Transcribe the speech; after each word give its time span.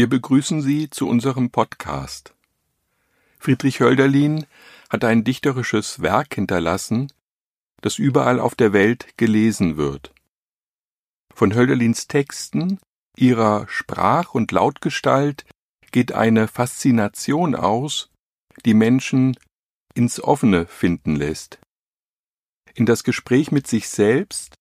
Wir 0.00 0.08
begrüßen 0.08 0.62
Sie 0.62 0.88
zu 0.88 1.06
unserem 1.06 1.50
Podcast. 1.50 2.34
Friedrich 3.38 3.80
Hölderlin 3.80 4.46
hat 4.88 5.04
ein 5.04 5.24
dichterisches 5.24 6.00
Werk 6.00 6.36
hinterlassen, 6.36 7.12
das 7.82 7.98
überall 7.98 8.40
auf 8.40 8.54
der 8.54 8.72
Welt 8.72 9.08
gelesen 9.18 9.76
wird. 9.76 10.14
Von 11.34 11.54
Hölderlins 11.54 12.08
Texten, 12.08 12.78
ihrer 13.14 13.68
Sprach- 13.68 14.32
und 14.32 14.52
Lautgestalt 14.52 15.44
geht 15.92 16.12
eine 16.12 16.48
Faszination 16.48 17.54
aus, 17.54 18.08
die 18.64 18.72
Menschen 18.72 19.36
ins 19.92 20.18
Offene 20.18 20.64
finden 20.64 21.14
lässt, 21.14 21.58
in 22.72 22.86
das 22.86 23.04
Gespräch 23.04 23.52
mit 23.52 23.66
sich 23.66 23.90
selbst 23.90 24.54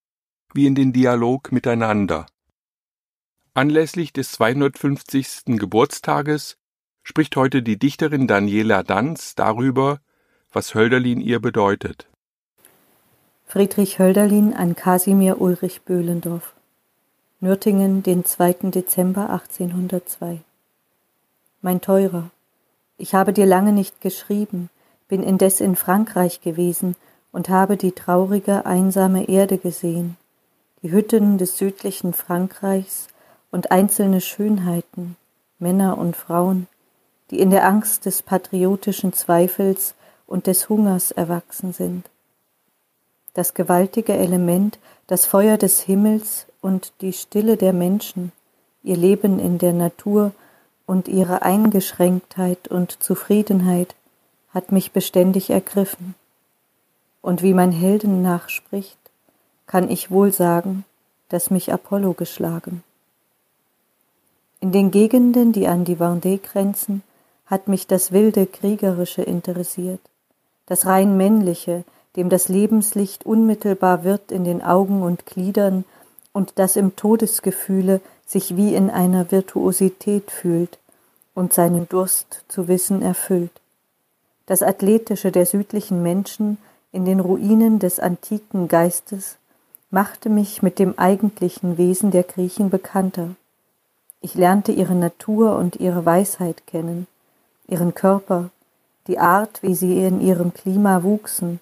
wie 0.54 0.68
in 0.68 0.76
den 0.76 0.92
Dialog 0.92 1.54
miteinander. 1.54 2.28
Anlässlich 3.60 4.14
des 4.14 4.32
250. 4.32 5.58
Geburtstages 5.58 6.56
spricht 7.04 7.36
heute 7.36 7.62
die 7.62 7.78
Dichterin 7.78 8.26
Daniela 8.26 8.84
Danz 8.84 9.36
darüber, 9.36 10.00
was 10.54 10.76
Hölderlin 10.76 11.20
ihr 11.20 11.42
bedeutet. 11.42 12.08
Friedrich 13.46 14.00
Hölderlin 14.00 14.54
an 14.54 14.78
Kasimir 14.78 15.42
Ulrich 15.42 15.82
Böhlendorf 15.82 16.54
Nürtingen, 17.42 18.02
den 18.02 18.24
2. 18.24 18.70
Dezember 18.72 19.30
1802 19.30 20.40
Mein 21.62 21.82
Teurer, 21.82 22.30
ich 22.98 23.14
habe 23.14 23.34
dir 23.34 23.46
lange 23.46 23.74
nicht 23.74 24.00
geschrieben, 24.00 24.70
bin 25.10 25.22
indes 25.22 25.60
in 25.60 25.76
Frankreich 25.76 26.40
gewesen 26.40 26.96
und 27.34 27.50
habe 27.50 27.76
die 27.76 27.92
traurige, 27.92 28.66
einsame 28.66 29.28
Erde 29.28 29.58
gesehen, 29.58 30.16
die 30.82 30.94
Hütten 30.94 31.38
des 31.38 31.58
südlichen 31.58 32.14
Frankreichs 32.14 33.10
und 33.52 33.72
einzelne 33.72 34.22
Schönheiten, 34.22 35.16
Männer 35.58 35.98
und 35.98 36.16
Frauen, 36.16 36.68
die 37.32 37.40
in 37.40 37.50
der 37.50 37.66
Angst 37.66 38.06
des 38.06 38.22
patriotischen 38.22 39.14
Zweifels 39.14 39.96
und 40.28 40.48
des 40.48 40.70
Hungers 40.70 41.12
erwachsen 41.12 41.74
sind. 41.74 42.10
Das 43.34 43.54
gewaltige 43.54 44.14
Element, 44.14 44.80
das 45.08 45.26
Feuer 45.26 45.58
des 45.58 45.82
Himmels 45.82 46.46
und 46.62 46.94
die 47.02 47.14
Stille 47.14 47.58
der 47.58 47.74
Menschen, 47.74 48.32
ihr 48.84 48.98
Leben 48.98 49.40
in 49.40 49.58
der 49.58 49.74
Natur 49.74 50.32
und 50.86 51.08
ihre 51.08 51.44
Eingeschränktheit 51.44 52.68
und 52.68 53.02
Zufriedenheit 53.04 53.96
hat 54.54 54.72
mich 54.72 54.92
beständig 54.92 55.50
ergriffen. 55.50 56.16
Und 57.22 57.44
wie 57.44 57.54
mein 57.54 57.72
Helden 57.72 58.22
nachspricht, 58.22 58.98
kann 59.68 59.90
ich 59.90 60.10
wohl 60.10 60.32
sagen, 60.32 60.86
dass 61.30 61.52
mich 61.52 61.72
Apollo 61.72 62.14
geschlagen. 62.14 62.84
In 64.62 64.72
den 64.72 64.92
Gegenden, 64.92 65.54
die 65.54 65.68
an 65.68 65.86
die 65.86 65.96
Vendée 65.96 66.38
grenzen, 66.38 67.02
hat 67.46 67.68
mich 67.68 67.88
das 67.88 68.12
wilde 68.12 68.46
Kriegerische 68.46 69.22
interessiert, 69.22 70.02
das 70.66 70.86
rein 70.86 71.16
männliche, 71.18 71.84
dem 72.16 72.30
das 72.30 72.50
Lebenslicht 72.50 73.26
unmittelbar 73.26 74.04
wird 74.04 74.32
in 74.32 74.44
den 74.44 74.62
Augen 74.62 75.02
und 75.02 75.26
Gliedern 75.26 75.86
und 76.34 76.54
das 76.56 76.76
im 76.76 76.96
Todesgefühle 76.96 78.02
sich 78.26 78.58
wie 78.58 78.76
in 78.76 78.90
einer 78.90 79.32
Virtuosität 79.32 80.30
fühlt 80.30 80.78
und 81.34 81.54
seinen 81.54 81.88
Durst 81.88 82.44
zu 82.50 82.68
wissen 82.68 83.02
erfüllt. 83.02 83.52
Das 84.46 84.62
Athletische 84.62 85.32
der 85.32 85.46
südlichen 85.46 86.04
Menschen 86.04 86.58
in 86.92 87.06
den 87.06 87.20
Ruinen 87.20 87.80
des 87.80 88.00
antiken 88.00 88.68
Geistes 88.68 89.38
machte 89.90 90.30
mich 90.30 90.62
mit 90.62 90.80
dem 90.80 90.98
eigentlichen 91.00 91.78
Wesen 91.78 92.12
der 92.12 92.24
Griechen 92.24 92.70
bekannter. 92.70 93.36
Ich 94.22 94.36
lernte 94.36 94.72
ihre 94.72 94.96
Natur 94.96 95.56
und 95.56 95.78
ihre 95.78 96.06
Weisheit 96.06 96.68
kennen, 96.68 97.08
ihren 97.68 97.94
Körper, 97.94 98.50
die 99.08 99.18
Art, 99.18 99.64
wie 99.64 99.76
sie 99.76 100.04
in 100.04 100.20
ihrem 100.20 100.54
Klima 100.54 101.04
wuchsen 101.04 101.60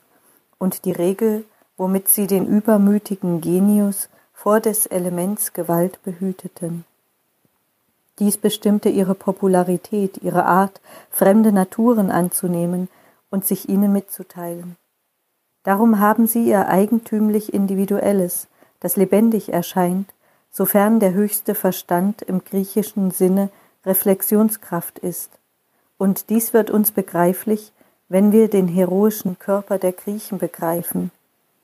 und 0.58 0.86
die 0.86 0.92
Regel, 0.92 1.46
womit 1.78 2.08
sie 2.08 2.26
den 2.26 2.48
übermütigen 2.48 3.42
Genius 3.42 4.10
vor 4.34 4.60
des 4.60 4.88
Elements 4.88 5.54
Gewalt 5.54 6.02
behüteten. 6.04 6.84
Dies 8.18 8.38
bestimmte 8.38 8.90
ihre 8.90 9.14
Popularität, 9.14 10.18
ihre 10.24 10.46
Art, 10.46 10.82
fremde 11.12 11.52
Naturen 11.52 12.10
anzunehmen 12.10 12.90
und 13.30 13.46
sich 13.46 13.70
ihnen 13.70 13.94
mitzuteilen. 13.94 14.76
Darum 15.62 16.00
haben 16.00 16.26
sie 16.26 16.48
ihr 16.48 16.68
eigentümlich 16.68 17.54
Individuelles, 17.54 18.48
das 18.80 18.96
lebendig 18.96 19.54
erscheint 19.54 20.12
sofern 20.58 21.00
der 21.00 21.14
höchste 21.14 21.54
Verstand 21.54 22.24
im 22.24 22.44
griechischen 22.44 23.12
Sinne 23.12 23.50
Reflexionskraft 23.86 24.98
ist. 24.98 25.30
Und 26.00 26.32
dies 26.32 26.52
wird 26.52 26.72
uns 26.72 26.92
begreiflich, 26.92 27.72
wenn 28.10 28.32
wir 28.32 28.48
den 28.48 28.68
heroischen 28.68 29.38
Körper 29.38 29.78
der 29.78 29.92
Griechen 29.92 30.40
begreifen. 30.40 31.12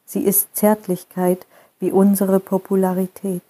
Sie 0.06 0.22
ist 0.22 0.56
Zärtlichkeit 0.56 1.48
wie 1.80 1.92
unsere 1.92 2.40
Popularität. 2.40 3.42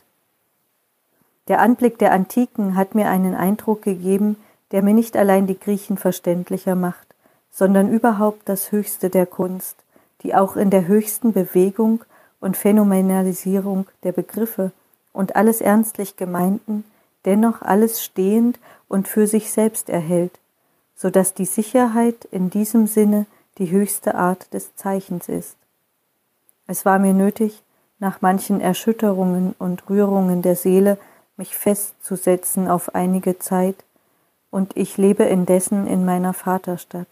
Der 1.50 1.60
Anblick 1.60 2.00
der 2.00 2.14
Antiken 2.14 2.78
hat 2.78 2.96
mir 2.96 3.10
einen 3.10 3.36
Eindruck 3.36 3.82
gegeben, 3.82 4.38
der 4.72 4.82
mir 4.82 4.94
nicht 4.94 5.18
allein 5.18 5.46
die 5.46 5.60
Griechen 5.60 5.98
verständlicher 5.98 6.76
macht, 6.76 7.08
sondern 7.52 7.92
überhaupt 7.92 8.48
das 8.48 8.72
Höchste 8.72 9.10
der 9.10 9.26
Kunst, 9.26 9.76
die 10.22 10.36
auch 10.36 10.56
in 10.56 10.70
der 10.70 10.88
höchsten 10.88 11.34
Bewegung 11.34 12.06
und 12.40 12.56
Phänomenalisierung 12.56 13.88
der 14.04 14.14
Begriffe 14.14 14.72
und 15.14 15.36
alles 15.36 15.62
ernstlich 15.62 16.18
Gemeinten 16.18 16.84
dennoch 17.26 17.62
alles 17.62 18.04
stehend 18.04 18.60
und 18.88 19.08
für 19.08 19.28
sich 19.28 19.52
selbst 19.52 19.90
erhält, 19.90 20.40
so 20.96 21.10
dass 21.10 21.34
die 21.34 21.46
Sicherheit 21.46 22.26
in 22.32 22.50
diesem 22.50 22.88
Sinne 22.88 23.26
die 23.58 23.72
höchste 23.72 24.16
Art 24.16 24.54
des 24.54 24.76
Zeichens 24.76 25.30
ist. 25.30 25.56
Es 26.68 26.86
war 26.86 27.00
mir 27.00 27.14
nötig, 27.14 27.62
nach 28.00 28.22
manchen 28.22 28.60
Erschütterungen 28.60 29.56
und 29.60 29.90
Rührungen 29.90 30.42
der 30.42 30.56
Seele 30.56 30.98
mich 31.38 31.56
festzusetzen 31.56 32.68
auf 32.68 32.96
einige 32.96 33.40
Zeit, 33.40 33.76
und 34.52 34.78
ich 34.78 34.98
lebe 34.98 35.24
indessen 35.24 35.88
in 35.88 36.06
meiner 36.06 36.34
Vaterstadt. 36.34 37.08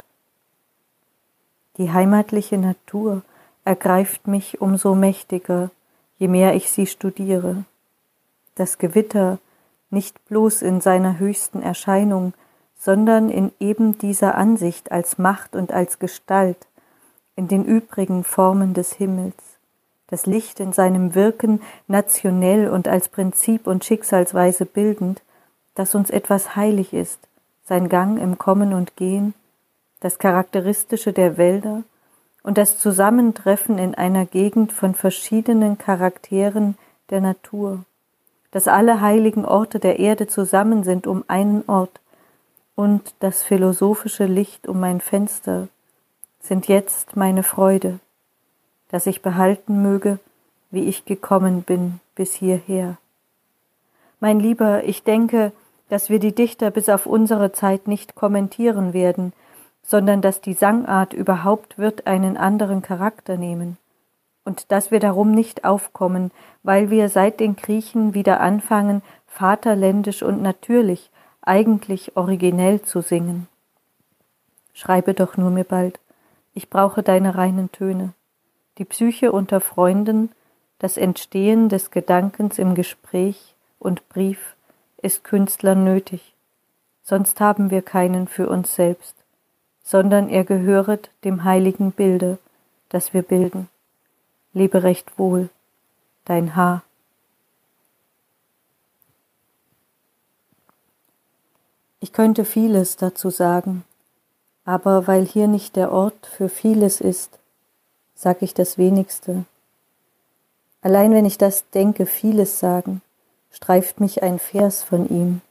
Die 1.78 1.92
heimatliche 1.92 2.58
Natur 2.60 3.24
ergreift 3.66 4.28
mich 4.28 4.62
umso 4.62 4.94
mächtiger, 4.94 5.72
je 6.20 6.28
mehr 6.28 6.54
ich 6.54 6.70
sie 6.70 6.86
studiere 6.86 7.66
das 8.56 8.78
Gewitter 8.78 9.40
nicht 9.90 10.24
bloß 10.26 10.62
in 10.62 10.82
seiner 10.82 11.20
höchsten 11.20 11.62
Erscheinung, 11.62 12.34
sondern 12.78 13.30
in 13.30 13.52
eben 13.60 13.98
dieser 13.98 14.36
Ansicht 14.36 14.92
als 14.92 15.18
Macht 15.18 15.56
und 15.56 15.72
als 15.72 16.00
Gestalt, 16.00 16.58
in 17.36 17.48
den 17.48 17.64
übrigen 17.64 18.24
Formen 18.24 18.74
des 18.74 18.94
Himmels, 18.94 19.36
das 20.08 20.26
Licht 20.26 20.60
in 20.60 20.74
seinem 20.74 21.16
Wirken 21.16 21.62
nationell 21.88 22.70
und 22.70 22.88
als 22.88 23.08
Prinzip 23.10 23.68
und 23.68 23.86
Schicksalsweise 23.86 24.66
bildend, 24.66 25.22
dass 25.76 25.96
uns 25.96 26.10
etwas 26.10 26.56
heilig 26.56 26.94
ist, 26.94 27.20
sein 27.64 27.88
Gang 27.88 28.20
im 28.20 28.38
Kommen 28.38 28.74
und 28.74 28.96
Gehen, 28.96 29.34
das 30.00 30.18
Charakteristische 30.18 31.14
der 31.14 31.38
Wälder 31.38 31.84
und 32.44 32.58
das 32.58 32.80
Zusammentreffen 32.80 33.78
in 33.78 33.96
einer 33.96 34.26
Gegend 34.26 34.74
von 34.74 34.96
verschiedenen 34.96 35.78
Charakteren 35.78 36.78
der 37.12 37.22
Natur 37.22 37.86
dass 38.52 38.68
alle 38.68 39.02
heiligen 39.02 39.46
Orte 39.46 39.80
der 39.80 40.00
Erde 40.00 40.28
zusammen 40.28 40.84
sind 40.84 41.08
um 41.08 41.24
einen 41.28 41.64
Ort, 41.68 42.00
und 42.76 43.14
das 43.20 43.44
philosophische 43.44 44.26
Licht 44.26 44.68
um 44.68 44.80
mein 44.80 45.02
Fenster 45.02 45.68
sind 46.40 46.68
jetzt 46.68 47.16
meine 47.16 47.44
Freude, 47.44 48.00
dass 48.90 49.08
ich 49.08 49.22
behalten 49.22 49.82
möge, 49.82 50.20
wie 50.72 50.86
ich 50.86 51.06
gekommen 51.06 51.64
bin 51.64 52.00
bis 52.16 52.34
hierher. 52.34 52.98
Mein 54.20 54.40
Lieber, 54.40 54.84
ich 54.86 55.04
denke, 55.04 55.52
dass 55.90 56.10
wir 56.10 56.20
die 56.20 56.34
Dichter 56.34 56.72
bis 56.72 56.90
auf 56.90 57.06
unsere 57.06 57.52
Zeit 57.52 57.88
nicht 57.88 58.16
kommentieren 58.16 58.94
werden, 58.94 59.34
sondern 59.84 60.22
dass 60.22 60.42
die 60.42 60.54
Sangart 60.54 61.14
überhaupt 61.14 61.78
wird 61.78 62.08
einen 62.08 62.38
anderen 62.38 62.82
Charakter 62.82 63.38
nehmen 63.38 63.78
und 64.44 64.72
dass 64.72 64.92
wir 64.92 65.00
darum 65.00 65.32
nicht 65.32 65.66
aufkommen, 65.66 66.32
weil 66.64 66.90
wir 66.90 67.10
seit 67.10 67.40
den 67.40 67.56
Griechen 67.56 68.14
wieder 68.14 68.40
anfangen, 68.40 69.02
vaterländisch 69.28 70.24
und 70.24 70.42
natürlich, 70.42 71.10
eigentlich 71.42 72.16
originell 72.18 72.82
zu 72.82 73.02
singen. 73.02 73.48
Schreibe 74.74 75.14
doch 75.14 75.38
nur 75.38 75.52
mir 75.52 75.64
bald, 75.64 76.00
ich 76.54 76.70
brauche 76.70 77.04
deine 77.04 77.36
reinen 77.36 77.72
Töne. 77.72 78.14
Die 78.78 78.86
Psyche 78.86 79.32
unter 79.32 79.62
Freunden, 79.62 80.32
das 80.80 80.98
Entstehen 80.98 81.70
des 81.70 81.92
Gedankens 81.92 82.58
im 82.58 82.76
Gespräch 82.76 83.56
und 83.80 84.08
Brief 84.10 84.56
ist 84.98 85.24
Künstlern 85.24 85.84
nötig, 85.84 86.36
sonst 87.04 87.40
haben 87.40 87.72
wir 87.72 87.82
keinen 87.82 88.28
für 88.28 88.50
uns 88.50 88.76
selbst, 88.76 89.16
sondern 89.84 90.30
er 90.30 90.44
gehöret 90.44 91.10
dem 91.24 91.44
heiligen 91.44 91.92
Bilde, 91.92 92.38
das 92.90 93.14
wir 93.14 93.22
bilden 93.24 93.68
lebe 94.54 94.84
recht 94.84 95.18
wohl, 95.18 95.50
dein 96.26 96.56
Haar. 96.56 96.84
Ich 102.00 102.14
könnte 102.14 102.46
vieles 102.46 102.98
dazu 102.98 103.30
sagen, 103.30 103.84
aber 104.66 105.08
weil 105.08 105.26
hier 105.26 105.48
nicht 105.48 105.76
der 105.76 105.92
Ort 105.92 106.26
für 106.26 106.50
vieles 106.50 107.00
ist, 107.00 107.40
sag 108.16 108.42
ich 108.42 108.54
das 108.54 108.78
wenigste. 108.78 109.46
Allein 110.82 111.12
wenn 111.14 111.26
ich 111.26 111.38
das 111.38 111.70
denke, 111.70 112.06
vieles 112.06 112.60
sagen, 112.60 113.02
streift 113.52 114.00
mich 114.00 114.24
ein 114.24 114.40
Vers 114.40 114.84
von 114.84 115.08
ihm, 115.10 115.42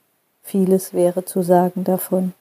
vieles 0.42 0.92
wäre 0.92 1.24
zu 1.24 1.42
sagen 1.42 1.84
davon. 1.84 2.34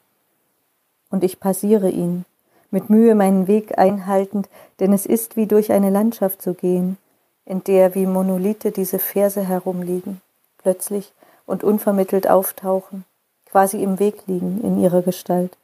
Und 1.12 1.24
ich 1.24 1.40
passiere 1.40 1.90
ihn, 1.90 2.26
mit 2.72 2.90
Mühe 2.90 3.16
meinen 3.16 3.48
Weg 3.48 3.78
einhaltend, 3.78 4.50
denn 4.80 4.94
es 4.94 5.06
ist 5.06 5.36
wie 5.36 5.48
durch 5.48 5.72
eine 5.72 5.90
Landschaft 5.90 6.42
zu 6.42 6.54
gehen, 6.54 6.98
in 7.46 7.64
der 7.64 7.96
wie 7.96 8.06
Monolithe 8.06 8.72
diese 8.72 9.00
Verse 9.00 9.42
herumliegen, 9.42 10.22
plötzlich 10.60 11.12
und 11.46 11.64
unvermittelt 11.64 12.30
auftauchen, 12.30 13.06
quasi 13.46 13.82
im 13.82 14.00
Weg 14.00 14.28
liegen 14.28 14.62
in 14.62 14.80
ihrer 14.80 15.02
Gestalt. 15.02 15.58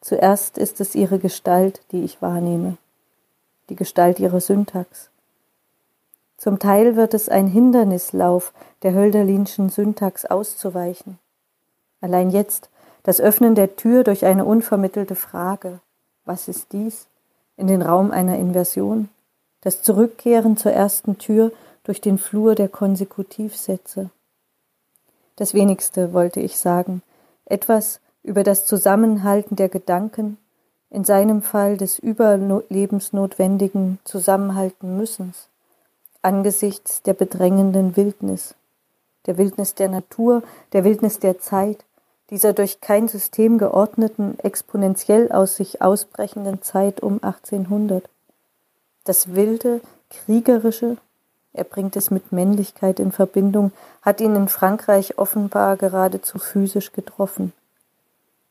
Zuerst 0.00 0.56
ist 0.58 0.80
es 0.80 0.94
ihre 0.94 1.18
Gestalt, 1.18 1.80
die 1.90 2.04
ich 2.04 2.22
wahrnehme, 2.22 2.76
die 3.68 3.74
Gestalt 3.76 4.20
ihrer 4.20 4.40
Syntax. 4.40 5.10
Zum 6.36 6.60
Teil 6.60 6.94
wird 6.94 7.14
es 7.14 7.28
ein 7.28 7.48
Hindernislauf, 7.48 8.52
der 8.82 8.94
Hölderlinschen 8.94 9.70
Syntax 9.70 10.24
auszuweichen. 10.24 11.18
Allein 12.00 12.30
jetzt 12.30 12.70
das 13.02 13.20
Öffnen 13.20 13.56
der 13.56 13.74
Tür 13.74 14.04
durch 14.04 14.24
eine 14.24 14.44
unvermittelte 14.44 15.16
Frage, 15.16 15.80
was 16.28 16.46
ist 16.46 16.72
dies, 16.72 17.06
in 17.56 17.66
den 17.66 17.82
Raum 17.82 18.12
einer 18.12 18.38
Inversion, 18.38 19.08
das 19.62 19.82
Zurückkehren 19.82 20.56
zur 20.56 20.72
ersten 20.72 21.18
Tür 21.18 21.50
durch 21.82 22.00
den 22.00 22.18
Flur 22.18 22.54
der 22.54 22.68
Konsekutivsätze. 22.68 24.10
Das 25.34 25.54
wenigste 25.54 26.12
wollte 26.12 26.40
ich 26.40 26.58
sagen, 26.58 27.02
etwas 27.46 28.00
über 28.22 28.44
das 28.44 28.66
Zusammenhalten 28.66 29.56
der 29.56 29.68
Gedanken, 29.68 30.36
in 30.90 31.04
seinem 31.04 31.42
Fall 31.42 31.76
des 31.76 31.98
überlebensnotwendigen 31.98 33.98
Zusammenhalten 34.04 34.96
müssens, 34.96 35.48
angesichts 36.22 37.02
der 37.02 37.14
bedrängenden 37.14 37.96
Wildnis, 37.96 38.54
der 39.26 39.38
Wildnis 39.38 39.74
der 39.74 39.88
Natur, 39.88 40.42
der 40.72 40.84
Wildnis 40.84 41.18
der 41.18 41.40
Zeit, 41.40 41.84
dieser 42.30 42.52
durch 42.52 42.80
kein 42.80 43.08
System 43.08 43.58
geordneten, 43.58 44.38
exponentiell 44.42 45.32
aus 45.32 45.56
sich 45.56 45.80
ausbrechenden 45.80 46.62
Zeit 46.62 47.00
um 47.00 47.22
1800. 47.22 48.08
Das 49.04 49.34
wilde, 49.34 49.80
kriegerische, 50.10 50.98
er 51.54 51.64
bringt 51.64 51.96
es 51.96 52.10
mit 52.10 52.30
Männlichkeit 52.30 53.00
in 53.00 53.10
Verbindung, 53.10 53.72
hat 54.02 54.20
ihn 54.20 54.36
in 54.36 54.48
Frankreich 54.48 55.18
offenbar 55.18 55.76
geradezu 55.76 56.38
physisch 56.38 56.92
getroffen. 56.92 57.52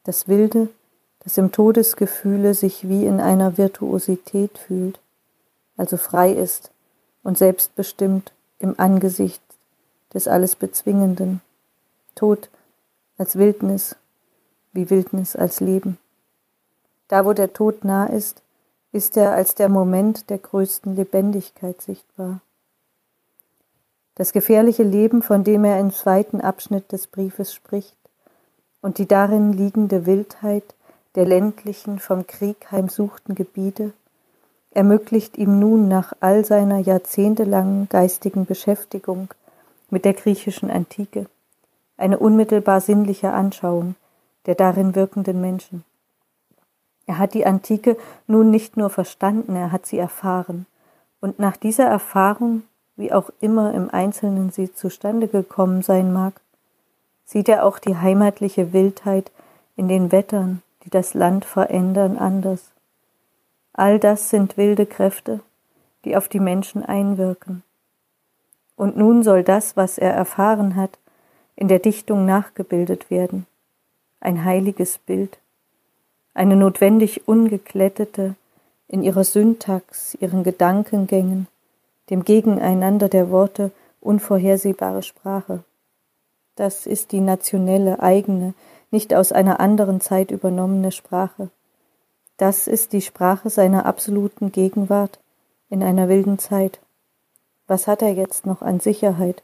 Das 0.04 0.28
Wilde, 0.28 0.70
das 1.20 1.38
im 1.38 1.52
Todesgefühle 1.52 2.54
sich 2.54 2.90
wie 2.90 3.06
in 3.06 3.20
einer 3.20 3.58
Virtuosität 3.58 4.58
fühlt, 4.58 5.00
also 5.78 5.98
frei 5.98 6.32
ist 6.32 6.72
und 7.24 7.38
selbstbestimmt 7.38 8.32
im 8.60 8.76
Angesicht 8.80 9.42
des 10.14 10.28
alles 10.28 10.56
Bezwingenden. 10.56 11.42
Tod 12.16 12.50
als 13.18 13.36
Wildnis, 13.36 13.96
wie 14.74 14.90
Wildnis 14.90 15.36
als 15.36 15.60
Leben. 15.60 15.98
Da, 17.08 17.26
wo 17.26 17.34
der 17.34 17.54
Tod 17.54 17.84
nah 17.84 18.06
ist, 18.06 18.42
ist 18.92 19.18
er 19.18 19.34
als 19.34 19.56
der 19.56 19.70
Moment 19.70 20.30
der 20.30 20.38
größten 20.38 20.96
Lebendigkeit 20.96 21.82
sichtbar. 21.82 22.42
Das 24.16 24.34
gefährliche 24.34 24.84
Leben, 24.84 25.22
von 25.22 25.44
dem 25.44 25.64
er 25.64 25.80
im 25.80 25.92
zweiten 25.92 26.42
Abschnitt 26.42 26.92
des 26.92 27.08
Briefes 27.08 27.54
spricht, 27.54 27.96
und 28.82 29.00
die 29.00 29.08
darin 29.08 29.54
liegende 29.54 30.06
Wildheit 30.06 30.76
der 31.16 31.26
ländlichen, 31.26 32.00
vom 32.00 32.28
Krieg 32.28 32.72
heimsuchten 32.72 33.36
Gebiete, 33.36 33.94
ermöglicht 34.72 35.38
ihm 35.38 35.60
nun 35.60 35.88
nach 35.88 36.14
all 36.20 36.46
seiner 36.46 36.78
jahrzehntelangen 36.78 37.90
geistigen 37.90 38.46
Beschäftigung 38.46 39.30
mit 39.90 40.06
der 40.06 40.14
griechischen 40.14 40.70
Antike 40.70 41.26
eine 41.98 42.20
unmittelbar 42.20 42.82
sinnliche 42.82 43.32
Anschauung 43.32 43.96
der 44.48 44.56
darin 44.56 44.96
wirkenden 44.96 45.40
Menschen. 45.40 45.84
Er 47.06 47.20
hat 47.20 47.34
die 47.34 47.46
Antike 47.46 47.98
nun 48.26 48.50
nicht 48.50 48.76
nur 48.76 48.90
verstanden, 48.90 49.56
er 49.56 49.72
hat 49.72 49.86
sie 49.86 49.98
erfahren, 49.98 50.66
und 51.20 51.40
nach 51.40 51.58
dieser 51.58 51.86
Erfahrung, 51.86 52.64
wie 52.96 53.12
auch 53.12 53.30
immer 53.40 53.74
im 53.74 53.90
Einzelnen 53.90 54.52
sie 54.52 54.74
zustande 54.74 55.28
gekommen 55.28 55.82
sein 55.82 56.12
mag, 56.14 56.40
sieht 57.26 57.50
er 57.50 57.66
auch 57.66 57.80
die 57.80 57.98
heimatliche 57.98 58.74
Wildheit 58.74 59.32
in 59.76 59.88
den 59.88 60.12
Wettern, 60.12 60.62
die 60.84 60.90
das 60.90 61.14
Land 61.14 61.44
verändern, 61.46 62.18
anders. 62.18 62.72
All 63.74 64.00
das 64.00 64.30
sind 64.30 64.58
wilde 64.58 64.86
Kräfte, 64.86 65.42
die 66.06 66.16
auf 66.16 66.28
die 66.28 66.40
Menschen 66.40 66.84
einwirken. 66.84 67.64
Und 68.76 68.96
nun 68.96 69.24
soll 69.24 69.44
das, 69.44 69.76
was 69.76 69.98
er 69.98 70.14
erfahren 70.14 70.76
hat, 70.76 70.98
in 71.58 71.68
der 71.68 71.80
Dichtung 71.80 72.26
nachgebildet 72.26 73.10
werden, 73.10 73.46
ein 74.22 74.46
heiliges 74.46 75.00
Bild, 75.00 75.40
eine 76.34 76.56
notwendig 76.56 77.28
ungeklettete, 77.28 78.36
in 78.88 79.04
ihrer 79.04 79.26
Syntax, 79.26 80.16
ihren 80.22 80.44
Gedankengängen, 80.44 81.48
dem 82.10 82.24
Gegeneinander 82.24 83.10
der 83.10 83.30
Worte 83.32 83.72
unvorhersehbare 84.00 85.04
Sprache. 85.04 85.64
Das 86.56 86.86
ist 86.86 87.12
die 87.12 87.20
nationelle, 87.20 88.02
eigene, 88.02 88.54
nicht 88.90 89.14
aus 89.14 89.34
einer 89.34 89.60
anderen 89.60 90.00
Zeit 90.00 90.32
übernommene 90.32 90.94
Sprache. 90.94 91.50
Das 92.38 92.68
ist 92.68 92.94
die 92.94 93.02
Sprache 93.02 93.50
seiner 93.50 93.86
absoluten 93.86 94.52
Gegenwart 94.52 95.20
in 95.70 95.84
einer 95.84 96.08
wilden 96.08 96.40
Zeit. 96.40 96.80
Was 97.68 97.88
hat 97.88 98.02
er 98.02 98.14
jetzt 98.14 98.46
noch 98.46 98.62
an 98.62 98.80
Sicherheit? 98.80 99.44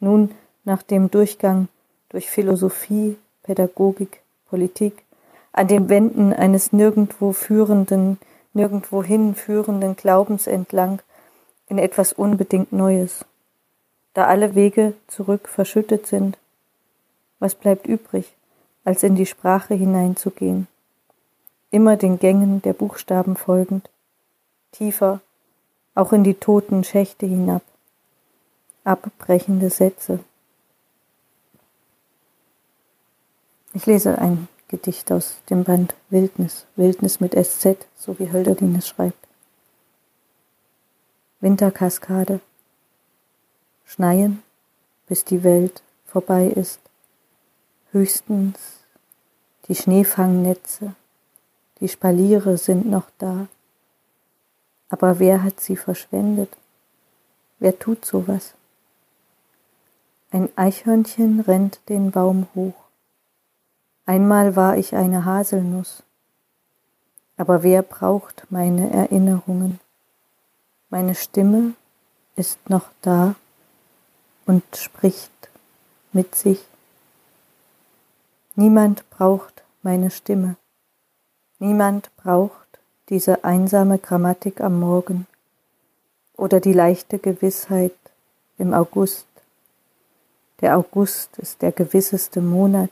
Nun 0.00 0.32
nach 0.66 0.82
dem 0.82 1.10
Durchgang 1.10 1.68
durch 2.10 2.28
Philosophie, 2.28 3.16
Pädagogik, 3.42 4.20
Politik, 4.50 5.04
an 5.52 5.68
dem 5.68 5.88
Wenden 5.88 6.34
eines 6.34 6.72
nirgendwo 6.72 7.32
führenden, 7.32 8.18
nirgendwohin 8.52 9.34
führenden 9.34 9.96
Glaubens 9.96 10.46
entlang 10.46 11.00
in 11.68 11.78
etwas 11.78 12.12
unbedingt 12.12 12.72
Neues. 12.72 13.24
Da 14.12 14.26
alle 14.26 14.54
Wege 14.54 14.94
zurück 15.08 15.48
verschüttet 15.48 16.06
sind, 16.06 16.36
was 17.38 17.54
bleibt 17.54 17.86
übrig, 17.86 18.34
als 18.84 19.02
in 19.02 19.14
die 19.14 19.26
Sprache 19.26 19.74
hineinzugehen, 19.74 20.68
immer 21.70 21.96
den 21.96 22.18
Gängen 22.18 22.62
der 22.62 22.72
Buchstaben 22.72 23.36
folgend, 23.36 23.90
tiefer, 24.72 25.20
auch 25.94 26.12
in 26.12 26.24
die 26.24 26.34
toten 26.34 26.84
Schächte 26.84 27.26
hinab, 27.26 27.62
abbrechende 28.84 29.70
Sätze. 29.70 30.20
Ich 33.76 33.84
lese 33.84 34.16
ein 34.16 34.48
Gedicht 34.68 35.12
aus 35.12 35.34
dem 35.50 35.64
Band 35.64 35.94
Wildnis, 36.08 36.64
Wildnis 36.76 37.20
mit 37.20 37.34
SZ, 37.34 37.76
so 37.94 38.18
wie 38.18 38.32
Hölderlin 38.32 38.74
es 38.74 38.88
schreibt. 38.88 39.28
Winterkaskade. 41.40 42.40
Schneien, 43.84 44.42
bis 45.08 45.26
die 45.26 45.44
Welt 45.44 45.82
vorbei 46.06 46.46
ist. 46.46 46.80
Höchstens 47.92 48.58
die 49.68 49.74
Schneefangnetze, 49.74 50.94
die 51.80 51.88
Spaliere 51.88 52.56
sind 52.56 52.86
noch 52.88 53.10
da. 53.18 53.46
Aber 54.88 55.18
wer 55.18 55.42
hat 55.42 55.60
sie 55.60 55.76
verschwendet? 55.76 56.48
Wer 57.58 57.78
tut 57.78 58.06
sowas? 58.06 58.54
Ein 60.30 60.48
Eichhörnchen 60.56 61.40
rennt 61.40 61.78
den 61.90 62.10
Baum 62.10 62.46
hoch. 62.54 62.85
Einmal 64.08 64.54
war 64.54 64.76
ich 64.76 64.94
eine 64.94 65.24
Haselnuss, 65.24 66.04
aber 67.36 67.64
wer 67.64 67.82
braucht 67.82 68.46
meine 68.50 68.88
Erinnerungen? 68.92 69.80
Meine 70.90 71.16
Stimme 71.16 71.74
ist 72.36 72.70
noch 72.70 72.88
da 73.02 73.34
und 74.46 74.62
spricht 74.76 75.32
mit 76.12 76.36
sich. 76.36 76.64
Niemand 78.54 79.10
braucht 79.10 79.64
meine 79.82 80.12
Stimme. 80.12 80.54
Niemand 81.58 82.14
braucht 82.16 82.78
diese 83.08 83.42
einsame 83.42 83.98
Grammatik 83.98 84.60
am 84.60 84.78
Morgen 84.78 85.26
oder 86.36 86.60
die 86.60 86.72
leichte 86.72 87.18
Gewissheit 87.18 87.96
im 88.56 88.72
August. 88.72 89.26
Der 90.60 90.78
August 90.78 91.36
ist 91.38 91.60
der 91.60 91.72
gewisseste 91.72 92.40
Monat 92.40 92.90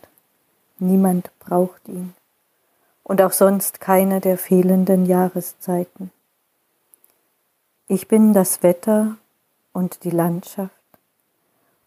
Niemand 0.78 1.30
braucht 1.38 1.88
ihn. 1.88 2.14
Und 3.02 3.20
auch 3.22 3.32
sonst 3.32 3.80
keine 3.80 4.20
der 4.20 4.38
fehlenden 4.38 5.06
Jahreszeiten. 5.06 6.10
Ich 7.86 8.08
bin 8.08 8.32
das 8.32 8.62
Wetter 8.62 9.16
und 9.72 10.04
die 10.04 10.10
Landschaft 10.10 10.72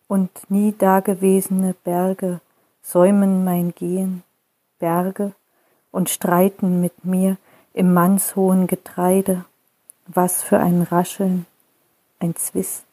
und 0.08 0.30
nie 0.50 0.74
dagewesene 0.78 1.74
Berge 1.84 2.40
säumen 2.82 3.44
mein 3.44 3.74
Gehen, 3.74 4.24
Berge 4.80 5.34
und 5.92 6.10
streiten 6.10 6.82
mit 6.82 7.04
mir 7.04 7.38
im 7.74 7.94
mannshohen 7.94 8.68
Getreide, 8.68 9.46
was 10.08 10.42
für 10.42 10.60
ein 10.60 10.82
Rascheln, 10.82 11.46
ein 12.20 12.36
Zwist. 12.36 12.86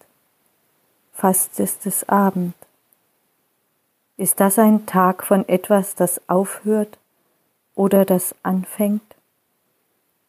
Fast 1.12 1.60
ist 1.60 1.86
es 1.86 2.08
Abend. 2.08 2.54
Ist 4.16 4.38
das 4.38 4.60
ein 4.60 4.86
Tag 4.86 5.24
von 5.24 5.48
etwas, 5.48 5.96
das 5.96 6.20
aufhört 6.28 6.98
oder 7.74 8.04
das 8.04 8.32
anfängt? 8.44 9.02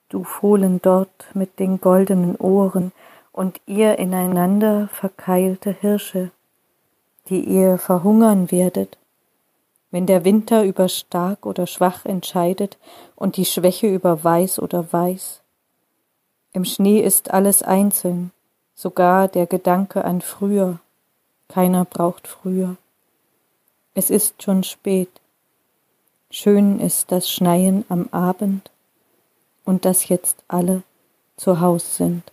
Du 0.09 0.23
Fohlen 0.23 0.81
dort 0.81 1.27
mit 1.35 1.59
den 1.59 1.79
goldenen 1.79 2.35
Ohren 2.37 2.91
und 3.31 3.61
ihr 3.67 3.99
ineinander 3.99 4.87
verkeilte 4.87 5.71
Hirsche, 5.71 6.31
die 7.29 7.41
ihr 7.41 7.77
verhungern 7.77 8.49
werdet, 8.49 8.97
wenn 9.91 10.07
der 10.07 10.25
Winter 10.25 10.63
über 10.63 10.89
stark 10.89 11.45
oder 11.45 11.67
schwach 11.67 12.05
entscheidet 12.05 12.79
und 13.15 13.37
die 13.37 13.45
Schwäche 13.45 13.87
über 13.87 14.23
weiß 14.23 14.57
oder 14.59 14.91
weiß. 14.91 15.41
Im 16.53 16.65
Schnee 16.65 17.01
ist 17.01 17.31
alles 17.31 17.61
einzeln, 17.61 18.31
sogar 18.73 19.27
der 19.27 19.45
Gedanke 19.45 20.05
an 20.05 20.21
früher. 20.21 20.79
Keiner 21.49 21.85
braucht 21.85 22.27
früher. 22.27 22.77
Es 23.97 24.09
ist 24.09 24.43
schon 24.43 24.63
spät. 24.63 25.09
Schön 26.29 26.81
ist 26.81 27.13
das 27.13 27.31
Schneien 27.31 27.85
am 27.87 28.09
Abend 28.11 28.69
und 29.63 29.85
dass 29.85 30.09
jetzt 30.09 30.43
alle 30.49 30.83
zu 31.37 31.61
Haus 31.61 31.95
sind. 31.95 32.23